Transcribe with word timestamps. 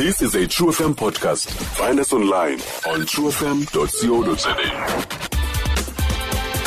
This 0.00 0.22
is 0.22 0.34
a 0.34 0.46
True 0.46 0.68
FM 0.72 0.94
podcast. 0.94 1.50
Find 1.76 2.00
us 2.00 2.10
online 2.14 2.54
on 2.88 3.00
truefm.co.za. 3.00 4.56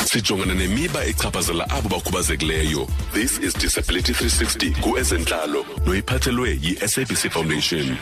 sijongana 0.04 0.54
nemiba 0.54 1.04
echaphazela 1.04 1.70
abo 1.70 1.88
bakhubazekileyo 1.88 2.88
this 3.12 3.38
is 3.38 3.54
disability 3.54 4.12
360 4.12 4.80
kuezentlalo 4.80 5.64
noyiphathelwe 5.86 6.58
yi-sabc 6.62 7.30
foundation 7.30 7.96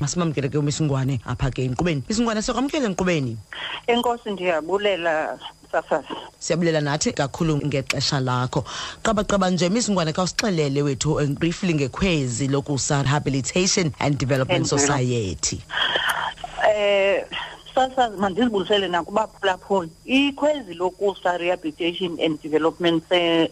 masimamkele 0.00 0.48
ke 0.48 0.58
umisingwane 0.60 1.20
apha 1.24 1.50
ke 1.52 1.64
enkqubeni 1.64 2.04
misingwane 2.08 2.42
siyakwamkela 2.44 2.88
enkqubeni 2.92 3.34
enkosi 3.88 4.28
ndiyabulela 4.32 5.38
sasasa 5.72 6.04
siyabulela 6.38 6.80
nathi 6.80 7.12
kakhulu 7.12 7.56
ngexesha 7.66 8.20
lakho 8.20 8.64
qabaqaba 9.04 9.50
nje 9.50 9.68
misingwane 9.68 10.12
khawusixelele 10.12 10.80
wethu 10.82 11.16
briefly 11.40 11.74
ngekhwezi 11.74 12.48
lokusa 12.48 13.02
rehabilitation 13.02 13.92
and 14.00 14.18
development 14.20 14.66
society 14.66 15.60
eh 16.68 17.24
sasazi 17.74 18.16
mandizibulisele 18.20 18.88
nakubaphulaphuli 18.88 19.90
ikhwezi 20.04 20.74
lokusa 20.74 21.38
rehabilitation 21.38 22.20
and 22.20 22.36
development 22.42 23.04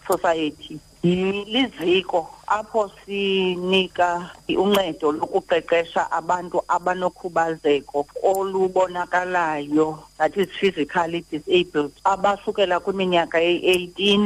society 0.08 0.78
yiliziko 1.04 2.33
apho 2.48 2.90
sinika 3.06 4.30
uncedo 4.48 5.08
lokuqeqesha 5.18 6.02
abantu 6.18 6.60
abanokhubazeko 6.68 8.06
olubonakalayo 8.22 9.98
that 10.18 10.36
is 10.36 10.48
physically 10.60 11.24
disabled 11.30 11.92
abasukela 12.04 12.80
kwiminyaka 12.84 13.38
eyi-eighteen 13.48 14.22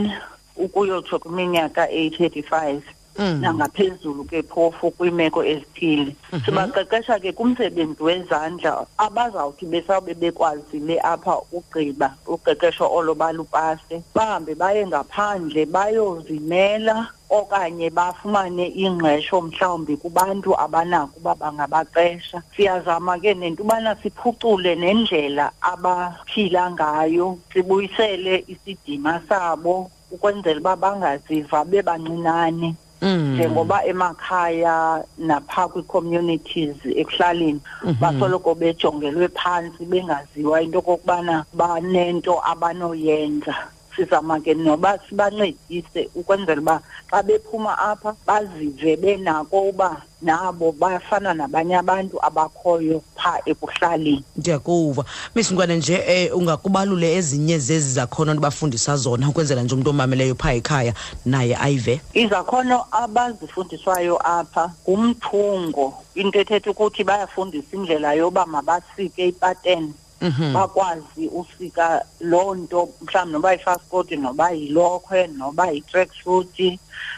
ukuyotsho 0.59 1.19
kwiminyaka 1.23 1.83
eyi-thirty-five 1.97 2.83
Mm. 3.19 3.41
nangaphezulu 3.45 4.23
ke 4.31 4.41
phofu 4.53 4.87
kwimeko 4.97 5.41
ezithile 5.53 6.13
mm-hmm. 6.33 6.41
sibaqeqesha 6.45 7.15
ke 7.25 7.31
kumsebenzi 7.39 8.03
wezandla 8.09 8.73
abazawuthi 9.07 9.65
besawube 9.73 10.15
bekwazile 10.23 10.95
apha 11.13 11.35
ugqiba 11.57 12.09
uqeqesho 12.35 12.87
olo 12.99 13.13
balupase 13.23 13.95
bahambe 14.17 14.53
baye 14.63 14.83
ngaphandle 14.91 15.63
bayozimela 15.75 16.97
okanye 17.39 17.89
bafumane 17.99 18.65
ingqesho 18.85 19.37
mhlawumbi 19.47 19.95
kubantu 20.03 20.51
abanako 20.65 21.13
uba 21.21 21.33
bangabaqesha 21.43 22.37
siyazama 22.57 23.15
ke 23.23 23.33
nento 23.41 23.61
ubana 23.65 23.93
siphucule 24.03 24.73
nendlela 24.83 25.45
abaphila 25.73 26.65
ngayo 26.77 27.27
sibuyisele 27.53 28.35
isidima 28.53 29.13
sabo 29.29 29.75
ukwenzela 30.15 30.61
uba 30.63 30.75
bangaziva 30.83 31.59
bebancinane 31.71 32.71
Mm. 33.03 33.35
njengoba 33.35 33.81
mm. 33.85 33.91
emakhaya 33.91 35.05
napha 35.19 35.69
kwi-communities 35.71 36.77
ekuhlaleni 37.01 37.61
mm 37.65 37.91
-hmm. 37.91 38.01
basoloko 38.03 38.55
bejongelwe 38.61 39.27
phantsi 39.39 39.83
bengaziwa 39.91 40.57
into 40.65 40.79
okokubana 40.83 41.35
banento 41.59 42.35
abanoyenza 42.53 43.55
sizama 43.95 44.41
ke 44.45 44.53
noba 44.55 44.91
sibancedise 45.05 46.01
ukwenzela 46.19 46.61
uba 46.63 46.77
xa 47.11 47.19
bephuma 47.27 47.73
apha 47.91 48.11
bazive 48.27 48.93
benako 49.03 49.57
uba 49.71 49.91
nabo 50.23 50.73
bafana 50.73 51.35
nabanye 51.35 51.79
abantu 51.79 52.19
abakhoyo 52.27 53.03
phaa 53.17 53.39
ekuhlaleni 53.47 54.25
ndiyakuva 54.37 55.05
misingwane 55.35 55.77
nje 55.77 55.95
eh, 56.07 56.37
ungakubalule 56.37 57.15
ezinye 57.19 57.59
zezi 57.59 57.91
zakhono 57.95 58.35
nibafundisa 58.35 58.97
zona 58.97 59.29
ukwenzela 59.29 59.63
nje 59.63 59.75
umntu 59.75 59.91
omameleyo 59.91 60.35
phaa 60.35 60.59
ekhaya 60.59 60.95
naye 61.25 61.55
ayive 61.61 62.01
izakhono 62.15 62.85
abazifundiswayo 62.91 64.17
apha 64.19 64.73
ngumthungo 64.83 65.87
into 66.19 66.41
ethetha 66.41 66.71
ukuthi 66.71 67.05
bayafundisa 67.07 67.73
indlela 67.77 68.13
yoba 68.19 68.47
mabasike 68.47 69.29
ipaten 69.29 69.95
Mm 70.21 70.33
-hmm. 70.39 70.53
bakwazi 70.53 71.29
usika 71.31 72.03
loo 72.21 72.55
nto 72.55 72.89
mhlawumbi 73.03 73.33
noba 73.35 73.53
yifaskoti 73.53 74.17
noba 74.17 74.51
yilokhwe 74.51 75.27
noba 75.27 75.71
yi-track 75.71 76.11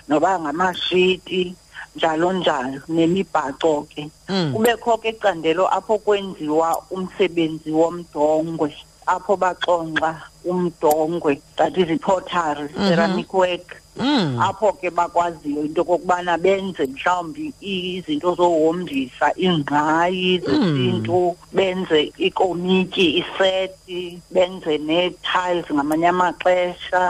noba 0.09 0.41
ngamashiti 0.41 1.56
njalo 1.97 2.28
njalo 2.39 2.78
nemibhaco 2.97 3.73
ke 3.91 4.03
mm. 4.31 4.47
kubekho 4.55 4.93
ke 5.03 5.09
icandelo 5.15 5.65
apho 5.78 5.95
kwenziwa 6.05 6.69
umsebenzi 6.95 7.71
womdongwe 7.78 8.69
apho 9.15 9.34
baxonxa 9.43 10.12
umdongwe 10.50 11.32
that 11.59 11.72
is 11.81 11.88
i-pottery 11.94 12.69
mhm. 12.75 12.82
ceramic 12.88 13.31
work 13.41 13.69
mm. 14.06 14.28
apho 14.48 14.69
ke 14.81 14.88
bakwaziyo 14.98 15.60
into 15.69 15.82
kokubana 15.88 16.34
benze 16.44 16.84
mhlawumbi 16.93 17.44
izinto 17.75 18.31
zohombisa 18.38 19.28
ingqayi 19.47 20.28
zesintu 20.47 21.19
mm. 21.32 21.37
benze 21.56 22.00
ikomityi 22.28 23.09
iseti 23.22 24.00
benze 24.34 24.72
nee-tiles 24.88 25.66
ngamanye 25.75 26.09
amaxesha 26.15 27.04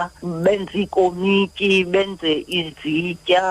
benze 0.44 0.72
iikomityi 0.82 1.74
benze 1.92 2.32
izitya 2.58 3.46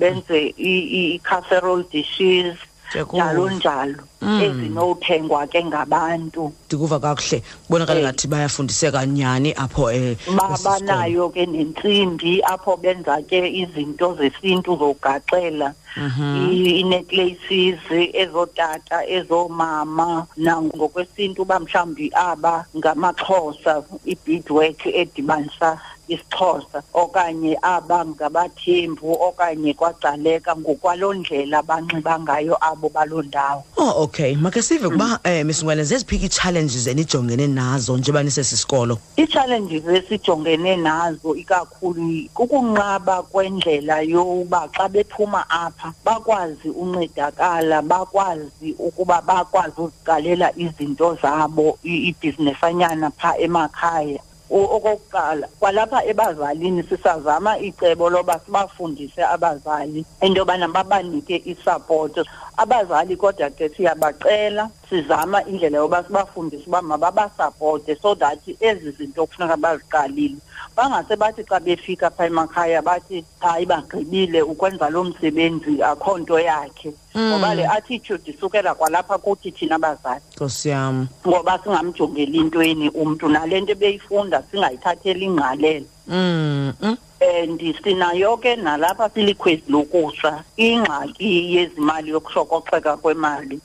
benze 0.00 0.38
i-casserole 0.70 1.84
dishes 1.92 2.56
njalo 3.02 3.50
njalo 3.50 3.94
mm. 4.20 4.42
ezinothengwa 4.42 5.46
ke 5.46 5.64
ngabantu 5.64 6.52
ndikuva 6.66 7.00
kakuhle 7.00 7.42
bonakala 7.68 8.00
eh. 8.00 8.04
ngathi 8.04 8.26
bayafundiseka 8.28 9.06
nyani 9.06 9.50
apho 9.54 9.82
um 9.82 9.94
eh, 9.94 10.16
babanayo 10.34 11.28
ke 11.34 11.42
nentsimbi 11.46 12.42
apho 12.44 12.76
benza 12.82 13.18
ke 13.28 13.46
izinto 13.62 14.14
zesintu 14.18 14.76
zogaxela 14.78 15.74
mhm. 15.96 16.50
ii-neclaces 16.50 17.80
ezotata 18.22 18.96
ezoomama 19.16 20.26
nangokwesintu 20.36 21.42
uba 21.42 21.60
mhlawumbi 21.60 22.06
aba 22.14 22.64
ngamaxhosa 22.78 23.82
i-beadwork 24.06 24.86
edibanisa 24.86 25.80
isixhosa 26.12 26.82
okanye 27.02 27.52
abangabathembu 27.76 29.08
okanye 29.28 29.70
kwagcaleka 29.78 30.50
ngokwalo 30.60 31.08
ndlela 31.20 31.58
banxiba 31.68 32.14
ngayo 32.24 32.54
abo 32.70 32.86
baloo 32.94 33.22
ndawo 33.28 33.60
o 33.80 33.84
oh, 33.84 33.94
okay 34.04 34.36
makhe 34.36 34.62
sive 34.62 34.86
ukuba 34.88 35.04
mm. 35.04 35.12
um 35.12 35.18
eh, 35.32 35.42
misngwele 35.48 35.82
zeziphika 35.88 36.26
ii-challenges 36.28 36.86
enijongene 36.92 37.46
nazo 37.58 37.92
njengoba 37.96 38.22
nisesisikolo 38.26 38.94
ii-challenges 39.18 39.84
esijongene 39.98 40.72
nazo 40.76 41.30
ikakhulu 41.42 42.28
kukunqaba 42.36 43.16
kwendlela 43.22 43.96
yoba 44.00 44.60
xa 44.76 44.84
bephuma 44.92 45.40
apha 45.50 45.88
bakwazi 46.04 46.68
uncedakala 46.70 47.82
bakwazi 47.82 48.68
ukuba 48.86 49.16
bakwazi 49.22 49.78
uziqalela 49.80 50.46
izinto 50.64 51.08
zabo 51.22 51.66
ibhizinesanyana 51.82 53.10
phaa 53.18 53.36
emakhaya 53.46 54.20
okokuqala 54.50 55.48
kwalapha 55.60 55.98
ebazalini 56.10 56.82
sisazama 56.88 57.58
icebo 57.58 58.10
loba 58.10 58.38
sibafundise 58.44 59.22
abazali 59.34 60.04
into 60.20 60.38
yobana 60.40 60.68
babanike 60.68 61.40
isapoto 61.52 62.24
abazali 62.58 63.16
kodwa 63.16 63.50
ke 63.50 63.68
siyabacela 63.68 64.70
sizama 64.90 65.42
indlela 65.44 65.78
yoba 65.78 66.04
sibafundise 66.04 66.64
uba 66.66 66.82
mababasapote 66.82 67.96
so 68.02 68.14
that 68.14 68.38
ezi 68.60 68.90
zinto 68.90 69.26
kufuneka 69.26 69.56
baziqalile 69.56 70.36
bangase 70.76 71.16
bathi 71.16 71.42
xa 71.44 71.60
befika 71.60 72.10
phaa 72.10 72.26
emakhaya 72.26 72.82
bathi 72.82 73.24
hayi 73.40 73.66
bagqibile 73.66 74.42
ukwenza 74.42 74.90
loo 74.90 75.04
msebenzi 75.04 75.82
akho 75.82 76.18
nto 76.18 76.40
yakhe 76.40 76.92
hmm. 77.12 77.22
ngoba 77.30 77.54
le 77.54 77.66
attitude 77.68 78.30
isukela 78.32 78.74
kwalapha 78.74 79.18
kuthi 79.18 79.52
thina 79.52 79.78
bazali 79.78 80.20
nkosi 80.36 80.68
yam 80.68 81.06
ngoba 81.26 81.58
singamjongeli 81.58 82.38
intweni 82.38 82.88
umntu 82.90 83.28
nale 83.28 83.60
nto 83.60 83.72
ebeyifunda 83.72 84.42
singayithatheli 84.50 85.24
ingqalelo 85.24 85.86
mm, 86.08 86.72
-mm. 86.82 86.96
and 87.24 87.58
sinayo 87.60 88.36
ke 88.40 88.52
nalapha 88.60 89.08
siliquid 89.14 89.60
lokusa 89.72 90.32
ingxaki 90.60 91.54
yezimali 91.56 92.08
yokushokoxeka 92.12 92.96
kwemali 93.02 93.56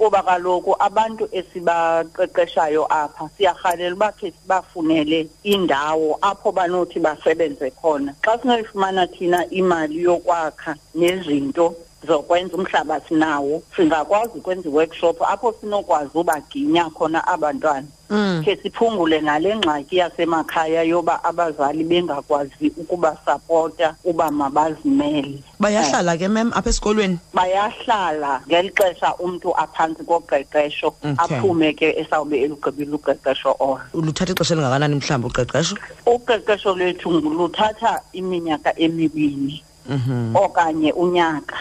kuba 0.00 0.20
kaloku 0.28 0.72
abantu 0.86 1.24
esibaqeqeshayo 1.38 2.82
apha 3.02 3.24
siyarhalela 3.36 3.94
uba 3.96 4.08
khe 4.18 4.28
sibafunele 4.38 5.20
indawo 5.44 6.10
apho 6.30 6.48
banothi 6.56 6.98
basebenze 7.04 7.66
khona 7.80 8.10
xa 8.24 8.32
singayifumana 8.40 9.02
thina 9.14 9.38
imali 9.60 9.96
yokwakha 10.08 10.72
nezinto 11.00 11.66
zokwenza 12.06 12.54
umhlaba 12.54 13.00
sinawo 13.00 13.62
singakwazi 13.76 14.32
ukwenza 14.38 14.68
iworkshop 14.68 15.18
apho 15.22 15.54
sinokwazi 15.60 16.10
ubaginya 16.14 16.86
khona 16.94 17.26
abantwana 17.26 17.86
mm. 18.10 18.42
khe 18.44 18.54
siphungule 18.62 19.18
nale 19.20 19.50
ngxaki 19.58 19.94
yasemakhaya 20.02 20.82
yoba 20.90 21.14
abazali 21.28 21.82
bengakwazi 21.84 22.66
ukubasapota 22.80 23.94
uba 24.04 24.30
mabazimele 24.30 25.42
bayahlala 25.60 26.12
eh. 26.14 26.18
ke 26.22 26.28
mem 26.30 26.52
apha 26.54 26.70
esikolweni 26.70 27.18
bayahlala 27.34 28.32
ngeli 28.46 28.70
xesha 28.78 29.08
umntu 29.24 29.48
aphantsi 29.58 30.02
koqeqesho 30.06 30.86
okay. 30.88 31.14
aphume 31.18 31.74
ke 31.74 31.98
esawube 32.00 32.36
elugqibile 32.38 32.94
uqeqesho 32.94 33.50
ona 33.58 33.82
luthatha 33.94 34.32
ixesha 34.34 34.54
elingakanani 34.54 34.94
mhlawumbi 34.96 35.28
uqeqesho 35.30 35.74
uqeqesho 36.14 36.70
lwethu 36.78 37.08
luthatha 37.38 37.92
iminyaka 38.20 38.70
emibini 38.84 39.56
mm 39.90 39.98
-hmm. 39.98 40.24
okanye 40.44 40.90
unyaka 40.92 41.58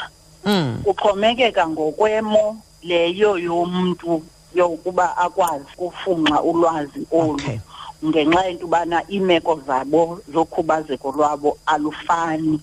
Mm. 0.49 0.73
uxhomekeka 0.91 1.61
ngokwemo 1.71 2.43
leyo 2.89 3.31
yomuntu 3.47 4.11
yokuba 4.57 5.05
akwazi 5.25 5.69
ukufunxa 5.85 6.37
ulwazi 6.49 7.01
olu 7.19 7.37
ngenxa 8.03 8.45
yento 8.47 8.65
ubana 8.65 9.03
iimeko 9.09 9.59
zabo 9.67 10.19
zokhubazeko 10.31 11.11
lwabo 11.11 11.57
alufani 11.65 12.59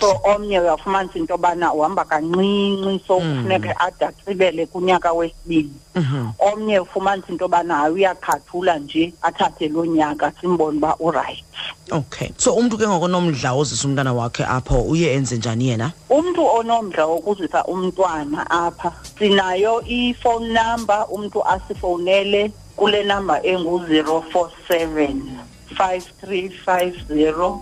so 0.00 0.18
omnye 0.24 0.60
uyafumanisa 0.60 1.18
into 1.18 1.34
yobana 1.34 1.72
uhamba 1.74 2.04
kancinci 2.04 3.00
so 3.06 3.18
hmm. 3.20 3.34
kufuneke 3.34 3.68
mm. 3.68 3.74
adatsibele 3.78 4.66
kunyaka 4.66 5.12
wesibini 5.12 5.72
mm 5.94 6.02
-hmm. 6.02 6.52
omnye 6.52 6.78
ufumanisa 6.78 7.28
into 7.32 7.44
yobana 7.44 7.74
hayi 7.76 7.92
uyakhathula 7.94 8.78
nje 8.78 9.14
athathe 9.22 9.68
loo 9.68 9.84
nyaka 9.86 10.32
simbone 10.40 10.76
uba 10.78 10.96
urayit 10.96 11.44
okay 11.92 12.30
so 12.36 12.54
umntu 12.54 12.78
ke 12.78 12.88
ngokonomdla 12.88 13.54
ozisa 13.54 13.86
umntana 13.88 14.12
wakhe 14.12 14.42
apho 14.44 14.82
uye 14.82 15.14
enze 15.14 15.36
njani 15.36 15.68
yena 15.68 15.92
umntu 16.10 16.46
onomdla 16.50 17.06
wokuzisa 17.06 17.64
umntwana 17.64 18.50
apha 18.50 18.92
sinayo 19.18 19.82
ifowuni 19.86 20.50
number 20.52 21.06
umntu 21.10 21.46
asifowunele 21.48 22.50
kule 22.76 23.02
namba 23.04 23.40
engu 23.46 23.78
047 23.86 25.22
5350 25.76 27.58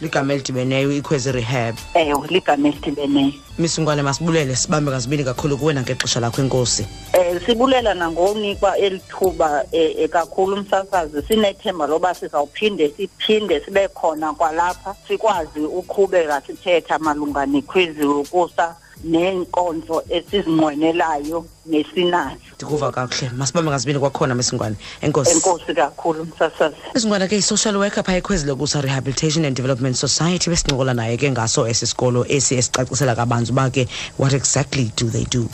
ligama 0.00 0.32
elidibeneyo 0.32 0.92
ikhwezi 0.92 1.32
rehab 1.32 1.76
eyo 1.94 2.24
ligama 2.28 2.68
elidibeneyo 2.68 3.32
miss 3.58 3.80
ngwane 3.80 4.02
masibulele 4.02 4.56
sibambe 4.56 4.90
kazibili 4.90 5.24
kakhulu 5.24 5.58
kuwena 5.58 5.82
ngexesha 5.82 6.20
lakho 6.20 6.42
enkosi 6.42 6.86
eh 7.12 7.42
sibulela 7.46 7.94
nangonikwa 7.94 8.78
elithuba 8.78 9.64
ekakhulu 9.72 10.52
eh, 10.52 10.58
eh, 10.58 10.64
umsasazi 10.64 11.22
sinethemba 11.22 11.86
loba 11.86 12.14
sizawuphinde 12.14 12.90
siphinde 12.96 13.60
sibe 13.60 13.88
khona 13.88 14.32
kwalapha 14.34 14.94
sikwazi 15.08 15.60
uqhubeka 15.60 16.40
sithetha 16.46 16.98
malunga 16.98 17.46
nekhwezi 17.46 18.04
ukusa 18.04 18.76
neenkonzo 19.04 20.02
esizinqwenelayo 20.08 21.46
nesinazo 21.66 22.36
ndikuva 22.56 22.92
kakuhle 22.92 23.30
masibambe 23.36 23.70
ngazibini 23.70 23.98
kwakhona 24.00 24.34
mesingwane 24.34 24.76
enkosi 25.00 25.30
enkosi 25.30 25.74
kakhulu 25.74 26.24
msasazi 26.24 26.76
isingwane 26.94 27.28
ke 27.28 27.42
social 27.42 27.76
worker 27.76 28.04
phaa 28.04 28.16
ekhwezile 28.18 28.54
kusa 28.54 28.80
rehabilitation 28.80 29.44
and 29.44 29.56
development 29.56 29.96
society 29.96 30.50
besincokola 30.50 30.94
naye 30.94 31.16
ke 31.16 31.30
ngaso 31.30 31.68
esi 31.68 31.86
sikolo 31.86 32.26
esi 32.28 32.54
esicacisela 32.56 33.14
kabanzi 33.14 33.52
uba 33.52 33.70
ke 33.70 33.86
what 34.18 34.32
exactly 34.32 34.90
do 34.96 35.08
they 35.10 35.24
do 35.30 35.46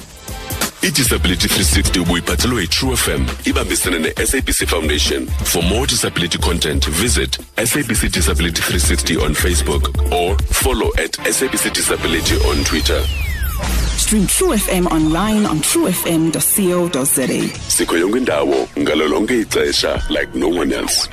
idisability 0.83 1.49
360 1.49 2.01
ubuyiphathelwe 2.01 2.63
yi-true 2.63 2.97
fm 2.97 3.27
ibambisene 3.45 3.99
ne-sabc 3.99 4.67
foundation 4.69 5.27
for 5.45 5.63
more 5.65 5.87
disability 5.87 6.39
content 6.39 6.91
visit 6.91 7.39
sabc 7.57 8.09
disability 8.13 8.61
360 8.63 9.23
on 9.25 9.35
facebook 9.35 9.91
or 10.13 10.37
follow 10.51 10.89
at 11.05 11.31
sabc 11.33 11.73
disability 11.75 12.35
on 12.51 12.65
twitter 12.65 13.03
Stream 14.05 14.27
True 14.27 14.53
FM 14.55 14.85
online 14.93 15.47
on 15.47 15.59
truefm.co.za. 15.61 17.61
Sikho 17.73 17.97
yonke 17.97 18.19
indawo 18.19 18.69
ngalolonke 18.79 19.47
like 20.11 20.35
no 20.35 20.49
one 20.49 20.73
else. 20.75 21.09